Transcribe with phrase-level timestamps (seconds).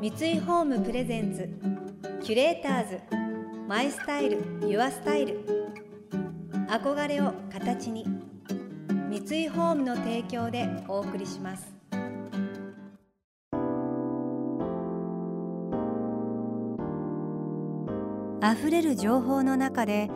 [0.00, 1.46] 三井ホームプレゼンツ
[2.24, 3.00] キュレーターズ
[3.68, 5.44] マイスタイルユアスタイル。
[6.70, 8.06] 憧れを形に
[9.10, 11.70] 三井ホームの提供でお送りします。
[18.42, 20.08] 溢れる情報の中で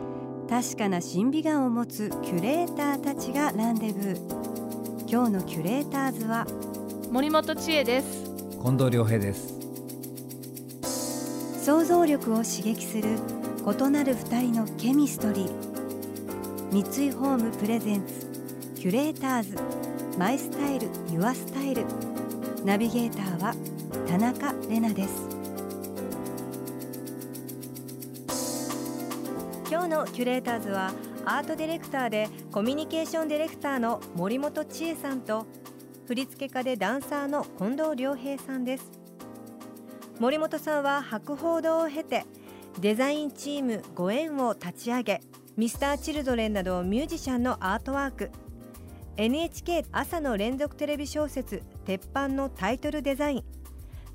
[0.49, 5.07] 確かな審美眼を持つキュレーターたちがランデブー。
[5.07, 6.47] 今日のキュレーターズは
[7.11, 8.23] 森本千恵です。
[8.63, 9.64] 近藤良平です。
[11.65, 13.17] 想像力を刺激する
[13.65, 16.71] 異なる二人のケミストリー。
[16.71, 18.27] 三井ホームプレゼンツ
[18.75, 19.57] キュレーターズ。
[20.15, 21.83] マイスタイルユアスタイル。
[22.63, 23.55] ナビゲーターは
[24.07, 25.27] 田中れなです。
[29.67, 30.93] 今日のキュレーターズは
[31.25, 35.47] アートディレクターでコミュニケーションディレクターの森本千恵さんと
[36.05, 39.04] 振付家でダンサーの近藤良平さんです。
[40.19, 42.25] 森本さんは博報堂を経て
[42.79, 45.21] デザインチームご縁を立ち上げ
[45.57, 48.31] ミスターチルドレンなどミュージシャンのアートワーク。
[49.17, 53.43] NHK 朝の連続テレビ小説「鉄板」のタイトルデザイン。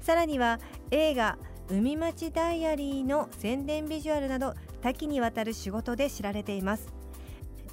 [0.00, 0.58] さらには
[0.90, 6.88] 映画「海町ダイアリー」の宣伝ビジュアルなど多岐にわたる仕事で知られています。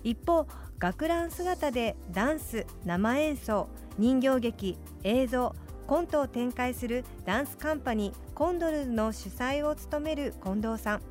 [0.04, 0.48] 一方
[0.80, 5.56] 学ラン姿でダンス生演奏人形劇映像
[5.88, 11.02] コントを展開するダンスカンパニーコンドルズの主催を務める近藤さん。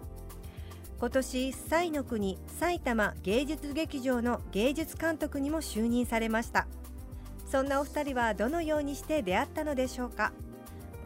[1.00, 6.66] 今年西の国埼玉芸術劇場の芸術監督にも就任されました。
[7.50, 10.32] そんなお二人はどのようにして出会ったのでしょうか。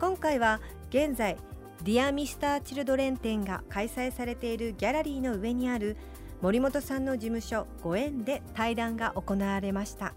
[0.00, 1.36] 今回は現在
[1.84, 5.96] ディア・ミスター・チルドレン展が開催されているギャラリーの上にある
[6.42, 10.12] 森本さんの事務所ご縁で対談が行われました。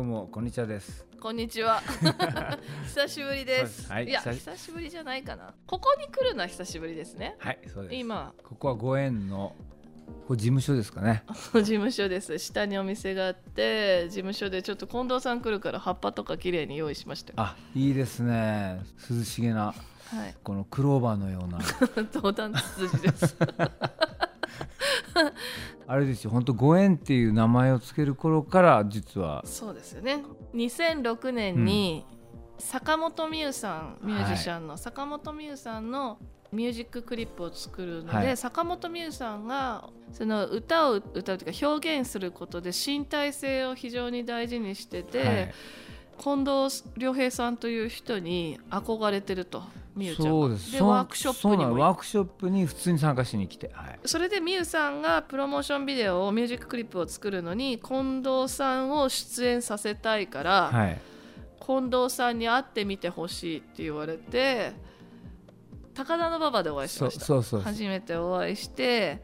[0.00, 1.04] どうもこんにちはです。
[1.20, 1.82] こんにちは。
[2.88, 3.92] 久しぶりです。
[3.92, 4.88] はいいや久しぶり。
[4.88, 5.52] じゃないかな。
[5.66, 7.36] ここに来るのは久しぶりですね。
[7.38, 7.94] はいそうです。
[7.96, 8.32] 今。
[8.42, 9.54] ここはご縁の
[10.26, 11.22] これ事務所ですかね。
[11.52, 12.38] 事務所です。
[12.38, 17.34] 下にお店があって事務所でちょっと近藤さん来るから葉っぱとか綺麗に用意しましたよ。
[17.36, 18.80] あいいですね。
[19.10, 19.74] 涼しげな
[20.06, 20.34] はい。
[20.42, 21.58] このクローバーのような。
[22.14, 23.36] 登壇ツツジです
[25.90, 29.42] あれですよ本当ご縁っていう名前をつける頃から実は。
[29.44, 30.22] そうですよね。
[30.54, 32.06] 2006年に
[32.58, 36.18] 坂本美優さんミュージシャンの坂本美優さんの
[36.52, 38.36] ミュージッククリップを作るので、はい。
[38.36, 45.54] 坂本美優さんがその歌を歌うというか表現することで身体性を非常に大事にしてて、はい
[46.22, 49.62] 近藤良平さんという人に憧れてると
[49.98, 50.72] ちゃんがそうです。
[50.72, 53.98] そうワークショップにワークショップに普通に参加しに来てはい。
[54.04, 61.00] それで美優さんがプロモーションビデオをミュージッククリップを作るのに近藤さんを出演させたいから、はい。
[61.64, 64.72] 近藤さんに会ってみてほしいって言われて
[65.94, 67.60] 高田馬場でお会いしました。
[67.60, 69.22] 初めてお会いして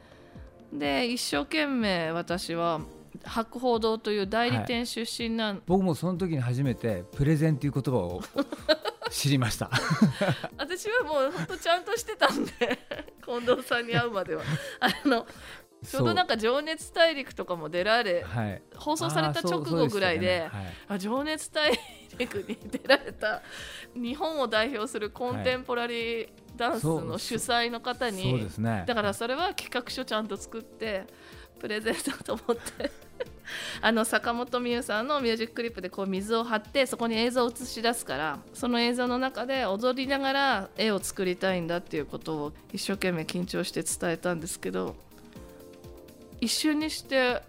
[0.72, 2.80] で一生懸命私は
[3.24, 8.22] 博報堂という代理店出身なん、僕もその時に初めてプレゼンっていう言葉を
[9.10, 9.70] 知りました。
[10.58, 12.52] 私はもう本当ちゃんとしてたんで
[13.24, 14.42] 近藤さんに会うまでは。
[14.80, 15.26] あの
[15.84, 18.62] ちょうどなんか「情熱大陸」とかも出られはい。
[18.74, 20.64] 放送された直後ぐらいであね。
[20.64, 20.74] はい。
[20.88, 21.70] あ情熱大
[22.18, 23.42] 陸に出られた
[23.94, 28.84] 日本を代表するコンテンポラリーダンスの主催の方に、そうですね。
[28.86, 31.06] だからそれは企画書ちゃんと作って
[31.58, 33.06] プレゼントと思って。
[33.80, 44.96] あの坂本美優さんのミュージッククリップでこう水を張ってそこに映像を映し出すからその映像の中で踊りながら絵を作りたいんだっていうことを一生懸命緊張して伝えたんですけど
[46.40, 47.42] 一瞬にして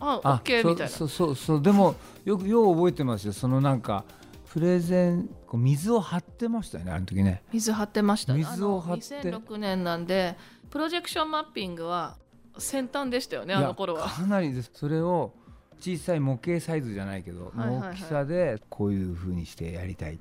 [0.00, 0.92] あオッケーみたいな。
[0.92, 3.32] そうそうそうでもよくよう覚えてますよ。
[3.32, 4.04] そのなんか
[4.52, 7.42] プレゼンこう水を張ってましたよねあの時ね。
[7.52, 8.32] 水張ってました。
[8.34, 9.18] ね水を張って。
[9.20, 10.36] あの2006年なんで
[10.70, 12.16] プロジェクションマッピングは
[12.58, 14.08] 先端でしたよねあの頃は。
[14.08, 14.70] かなりです。
[14.74, 15.32] それを
[15.80, 17.90] 小さい模型サイズじゃないけど、はいはいはい。
[17.92, 20.18] 大きさでこういう風にしてやりたい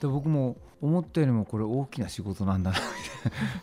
[0.00, 2.82] で僕も思ったよりもこれ大きな仕事なんだなみ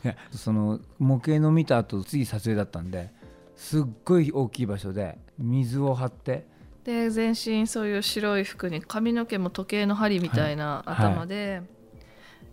[0.04, 3.12] た いなその模型の見た後次撮影だったんで
[3.56, 6.48] すっごい大きい場所で水を張って。
[6.84, 10.96] で全身そういう白い服に髪の毛も時計の針みたいなはい。
[11.08, 11.64] 頭で、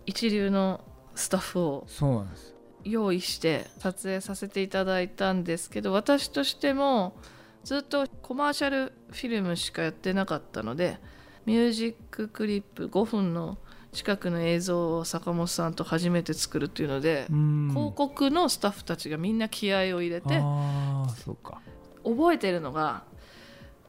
[0.07, 0.81] 一流の
[1.13, 1.83] スタッフを。
[1.87, 2.52] そうなんです
[2.83, 7.15] 用意して撮影させていただいたんですけど私としても
[7.63, 10.97] ずっとコマーシャルフィルムしかやってなかったので
[11.45, 13.57] ミュージッククリップ5分の
[13.93, 17.69] 近くの映像を坂本さんと初めて作るっていうので、うん。
[17.69, 20.41] 広告のスタッフたちがみんな気合を入れて
[22.03, 23.03] 覚えてるのが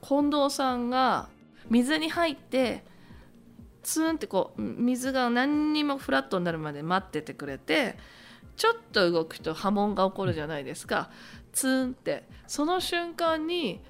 [0.03, 1.29] 近藤さんが
[1.71, 2.85] 水に入って
[3.83, 7.97] ツーンってこう水が何にもフラットになるまで待っててくれて
[8.57, 11.11] ちょっと動くと波紋が起こるじゃないですか。
[11.53, 12.29] ツーンって。
[12.47, 13.81] その瞬間に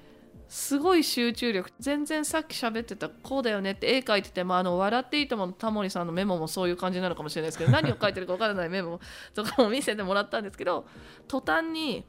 [0.47, 1.71] すごい集中力。
[1.79, 8.99] 全然さっき喋ってたこうだよねって絵描いててもあの笑っていいとものタモリさんのメモもそういう感じなのかもしれないですけど何を書いてるか分からないメモ
[9.33, 10.85] とかも見せてもらったんですけど
[11.27, 12.05] 途端に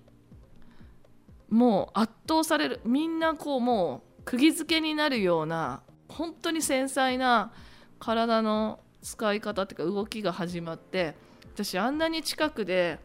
[1.48, 2.80] もう圧倒される。
[2.84, 7.52] みんなこうもう釘付けになるような本当に繊細な
[7.98, 11.14] 体の使い方っていうか動きが始まって
[11.54, 12.98] 私あんなに近くで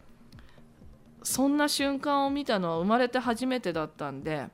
[1.24, 4.48] そんな瞬間を見たのは生まれて初めてだったんで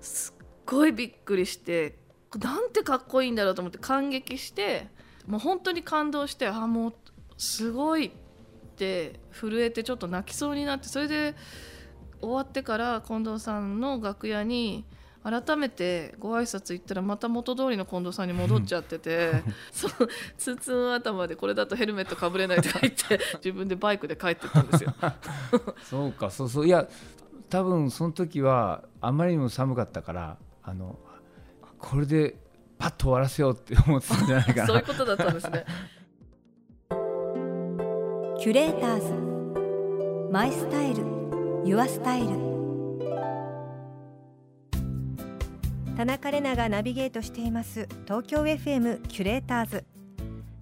[0.00, 1.98] すっごいびっくりして
[2.38, 4.88] なんてかっこいいんだろうと思って感激して
[5.26, 6.94] もう本当に感動してあもう
[7.38, 8.10] すごいっ
[8.76, 11.34] て震えてちょっと泣きそうになってそれで
[12.20, 14.84] 終わってから近藤さんの楽屋に
[15.26, 19.42] 改めてご挨拶行ったらまた元通りの近藤さんに戻っちゃってて
[19.72, 19.90] そう
[20.38, 24.94] ツーツー頭でこれだとヘルメットかぶれないとか言って 自分でバイクで帰ってったんですよ。
[25.82, 26.86] そうかそうそういや
[27.50, 30.96] 多分その時はあまりにも寒かったからあの
[31.78, 32.36] これで
[32.78, 34.66] パッと終わらせようって思ってたんじゃないかな。
[34.66, 35.64] そういうことだったんですね。
[38.38, 40.30] キュレーターズ。
[40.30, 41.04] My style。Your
[41.64, 42.55] style
[45.96, 47.88] 田中れながナビゲートしています。
[48.04, 49.84] 東京 FM キュレーターズ。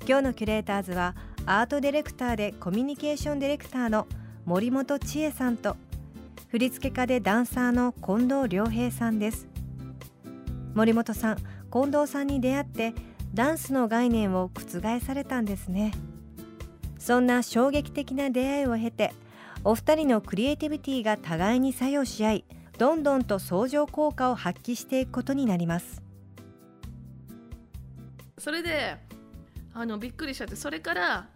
[0.06, 4.06] 今日のキュレーターズはアートディレクターでコミュニケーションディレクターの
[4.44, 5.76] 森本千絵さんと
[6.52, 9.48] 振付家でダンサーの近藤良平さんです。
[10.72, 12.94] 森本さん近藤さんに出会って
[13.34, 15.90] ダンスの概念を覆されたんですね。
[16.96, 19.12] そんな衝撃的な出会いを経て
[19.64, 22.44] お二人のクリエイティビティが互いに作用し合い
[22.78, 26.02] どんどんと相乗効果を発揮していくことになります。
[28.38, 28.96] それで
[29.72, 31.28] あのびっくりしちゃってそれから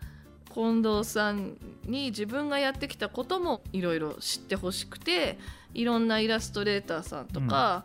[0.55, 5.39] 近藤さんに自分がやってきたこともいろいろ知ってほしくて
[5.75, 7.85] いろんなイラストレーターさんとか、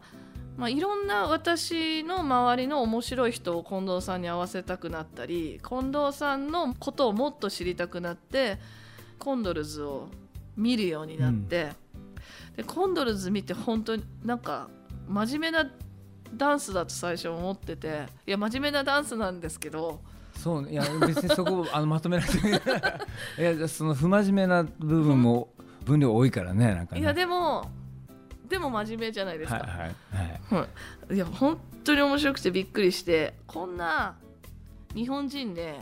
[0.55, 8.57] うん、まあ、いろんな私の周りの面白い人を近藤さんに合わせたくなったり近藤さんのことをもっと知りたくなって
[9.19, 10.07] コンドルズを
[10.55, 11.75] 見るようになって、うん、
[12.55, 14.69] でコンドルズ見て本当になんか
[15.07, 15.71] 真面目な
[16.35, 20.01] ダンスだと最初思ってていや真面目なダンスなんですけど
[20.35, 22.47] そういや別にそこ あのまとめなくて
[23.41, 25.49] いやその不真面目な部分も
[25.83, 27.69] 分量多いからねなんか、ね、いやでも
[28.47, 29.57] でも真面目じゃないですか。
[29.57, 30.67] はいはいは
[31.09, 31.17] い、い。
[31.17, 34.15] や本当に面白くてびっくりしてこんな
[34.93, 35.79] 日本人で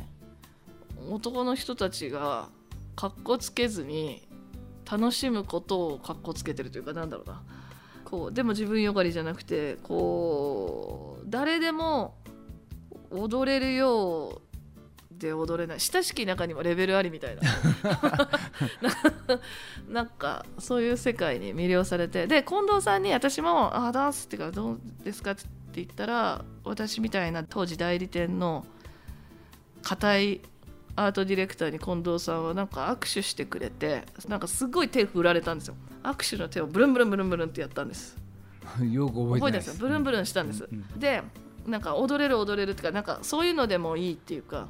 [1.09, 2.47] 男の人たちが
[2.95, 4.25] かっこつけずに
[4.91, 7.41] 楽しむことをかっこつけてるというかなんだろうな
[8.03, 12.15] こうでも自分よがりじゃなくてこう誰でも
[13.09, 17.41] 踊れるようで踊れない親しき中にもレベルありみたいな
[19.87, 25.41] なんかそういう世界に魅了されてで近藤さんに私も「あダンスってかどうですか?」って
[25.75, 28.65] 言ったら私みたいな当時代理店の
[29.83, 30.41] 固い
[30.95, 35.75] アートディレクターに近藤さんはなんか握手してくれてなんかすごい手振られたんですよ。
[36.03, 38.17] 握手の手をブルンブルンブルンブルンってやったんです。
[38.91, 39.67] よく覚えてないです。
[39.69, 39.73] よ。
[39.79, 41.23] ブルンブルンしたんです、うんうん、で
[41.65, 44.67] なんか踊れる踊れるっていうかなんかそういうのでもいいっていうか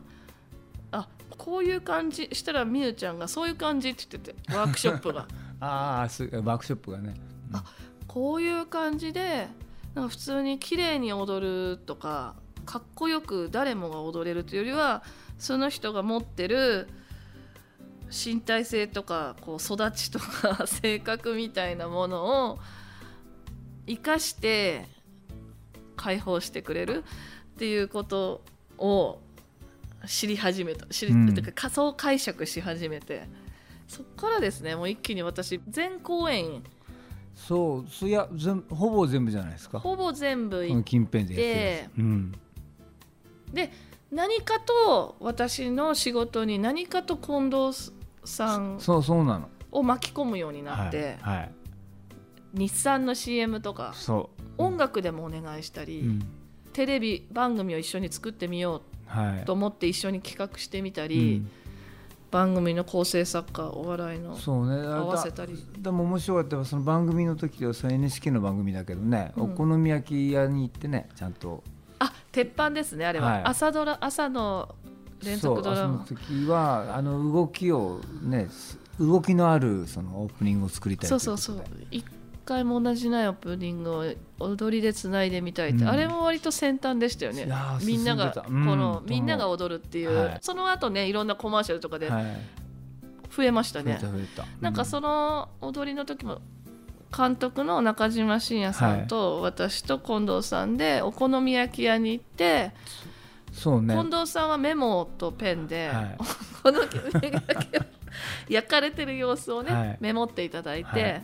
[0.92, 5.28] あこういう感じしたらみゆちゃんがそういう感じって言っててワークショップが。
[5.60, 5.68] あ
[6.00, 7.16] あワークショップがね、
[7.51, 7.63] うん、あ
[8.08, 9.48] こういう感じで
[9.94, 15.03] なんか普通に綺麗に踊るとかかっこよく誰もが踊れるというよりは
[15.38, 16.88] その人が持ってる
[18.10, 22.60] 身体性とかこう育ちとか 性格みたいなものを
[23.88, 24.86] 生かして
[25.96, 27.03] 解放してくれる
[27.56, 28.44] っていうこと
[28.77, 29.20] を
[30.08, 33.27] 知り始めた知り、うん、か仮想解釈し始めて。
[33.91, 36.63] そっからですねもう一気に私全公演。
[37.36, 38.30] そういや
[38.70, 39.80] ほぼ全部じゃないですか。
[39.82, 42.32] ほぼ全部行って近辺でやって、うん、
[43.53, 43.72] で
[44.12, 47.91] 何かと私の仕事に何かと近藤
[48.25, 49.50] さんそうそうなの。
[49.72, 51.51] を巻き込むようになって、はい、はい、
[52.53, 53.93] 日産の CM とか
[54.58, 56.22] 音楽でもお願いしたり、うん、
[56.74, 61.51] テレビ番組を一緒に作ってみようと思って一緒に企画してみたり、うん。
[62.31, 64.88] 番組の構成作家お笑いのそうね。
[64.88, 65.53] 合わせたり。
[65.77, 71.62] でも面白かったその番組の時はその NHK の番組だけどね、うん、お好み焼き屋に行ってねちゃんと
[72.03, 74.75] あ鉄板ですねあれは、はい、朝ドラ朝の
[75.24, 76.05] 連続ドラマ。
[76.08, 78.50] その時はあの動きをね
[79.00, 81.63] 動きのあるそのオープニングを作りたいそうそうそう。
[81.91, 82.03] 一
[82.43, 84.05] 回も同じないオープニングを
[84.39, 87.48] 踊りでつないでみたいって、うん、あれも割と先端でしたよね。
[87.84, 92.10] みんながこの、みんなが踊るっていう、はい、その後ねいろんなコマーシャルとかで
[93.29, 94.00] 増えましたね、
[94.60, 96.41] なんかその踊りの時も
[97.15, 102.72] 監督の中島信也さんと私と近藤さんでお好み焼き屋に行って、
[103.51, 107.82] そうね、近藤さんはメモとペンで、はい、お好み焼きを
[108.50, 111.24] 焼かれてる様子をね、はい、メモっていただいて、はい、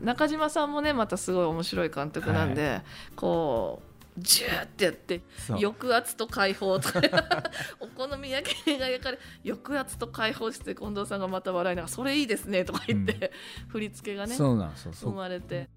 [0.00, 2.80] 中島さんもねまたすごい面白い監督なんで、
[3.14, 3.87] こう
[4.18, 7.00] ジューってやって抑圧と解放とか。
[7.80, 13.32] お好み焼きが焼かれ抑圧と解放して近藤さんがまた笑いながら「それいいですね」とか言って、
[13.64, 15.68] うん、振り付けがね生まれて。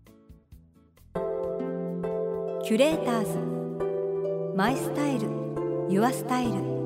[2.64, 4.56] キュレーターズ。
[4.56, 5.28] マイスタイル。
[5.90, 6.81] ユアスタイル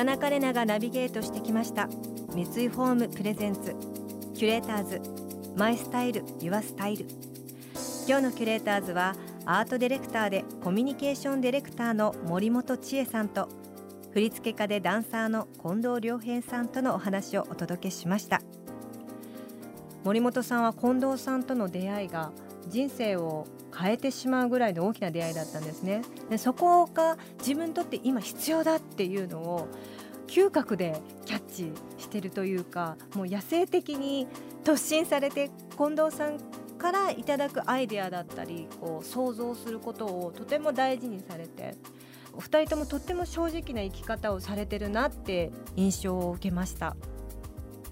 [0.00, 1.86] 田中れながナビゲートしてきました。
[2.32, 3.76] 三井ホームプレゼンツ。
[4.32, 5.02] キュレーターズ。
[5.58, 6.24] マイスタイル。
[6.40, 7.04] ユアスタイル。
[8.08, 9.14] 今日のキュレーターズは
[9.44, 13.50] アートディレクターでコミュニケーションディレクターの森本千恵さんと
[14.12, 18.40] 振付家でダンサーの近藤良平さんとのお話をお届けしました。
[20.02, 22.32] 森本さんは近藤さんとの出会いが
[22.70, 23.46] 人生を
[23.76, 26.02] 変えてしまうぐらいの大きな出会いだったんですね。
[26.28, 29.68] でそこが自分にとって今必要だっていうのを
[30.26, 34.28] 嗅覚でキャッチしてるというかもう野生的に
[34.64, 36.38] 突進されて近藤さん
[36.78, 41.74] からいただくアイデアだったりこう想像することをとても大事にされて
[42.32, 46.96] お二人ともとっても正直な生き方をされてるなって印象を受けました。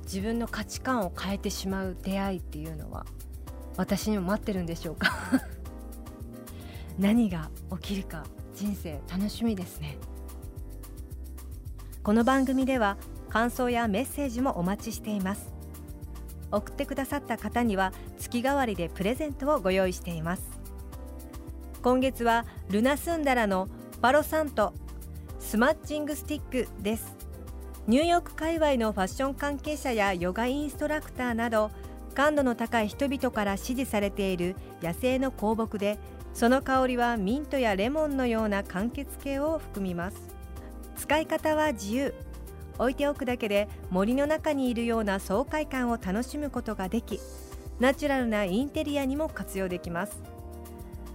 [0.05, 3.05] 自分の価値観を変えてしまう出会いっていうのは。
[3.79, 5.13] 私にも待ってるんでしょうか？
[6.99, 7.49] 何が
[7.81, 9.97] 起きるか人生楽しみですね。
[12.03, 12.97] この番組では
[13.29, 15.53] 感想やメッセージもお待ちしています。
[16.51, 20.43] 送ってくださった方には月替わりでプレゼントをご用意しています。
[21.83, 23.69] 今月はルナスンダラの
[24.03, 24.73] パロサント
[25.39, 27.17] スマッチングスティックです。
[27.87, 31.71] ニューヨーク界隈のファッション関係者やヨガインストラクターなど
[32.19, 36.01] 感度の高い人々から支持されている野生の香木で
[36.35, 40.17] その香りはミントやレモンのような柑橘系を含みます。
[40.97, 42.13] 使い方は自由。
[42.77, 47.21] 置いておくだけで森の中にいるような爽快感を楽しむことができ
[47.79, 50.21] ナチュラルなインテリアにも活用できます。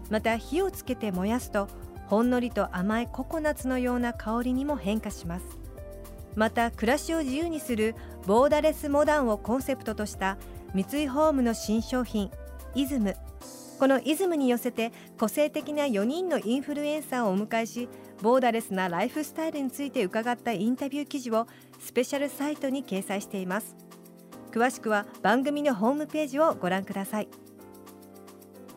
[0.09, 1.67] また火をつけて燃やすと
[2.07, 5.45] ほんのりと甘いココナッツのような香りにも変化します。
[6.37, 7.93] また暮らしを自由にする
[8.25, 10.37] ボーダレスモダンをコンセプトとした
[10.73, 12.31] 三井ホームの新商品
[12.73, 13.15] イズム。
[13.79, 17.89] このイズムに寄せて個性的な4人のインフルエンサーをお迎えし
[18.21, 21.47] ボーダレスなライフスタイルについて伺ったインタビュー記事を
[21.79, 23.75] スペシャルサイトに掲載しています。
[24.51, 27.27] 詳しくは番組のホームページをご覧ください。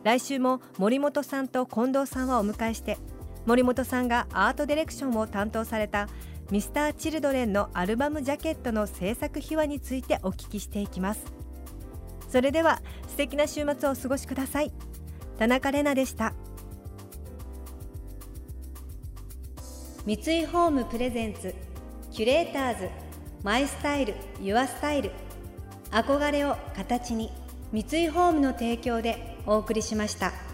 [0.03, 2.97] 来週も森本さんと近藤さんをお迎えして
[3.47, 6.09] 森本さんがアートディレクションを担当された
[6.51, 11.36] ミスターチルドレンのアルバムジャケットの制作秘話についてお聞きしていきます。
[12.27, 14.71] それでは素敵な週末をお過ごしください。
[15.37, 16.33] 田中れなでした。
[20.05, 21.53] 三井ホームプレゼンツ
[22.11, 22.89] キュレーターズ
[23.43, 25.11] マイスタイルユアスタイル。
[25.91, 27.31] 憧れを形に
[27.71, 30.46] 三井ホームの提供でお送りしました。